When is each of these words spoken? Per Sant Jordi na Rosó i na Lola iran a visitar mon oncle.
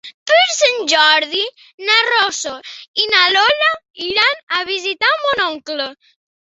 Per 0.29 0.37
Sant 0.59 0.79
Jordi 0.93 1.43
na 1.89 1.99
Rosó 2.09 2.55
i 3.05 3.07
na 3.13 3.23
Lola 3.37 3.71
iran 4.09 4.45
a 4.61 4.67
visitar 4.75 5.17
mon 5.29 5.49
oncle. 5.51 5.93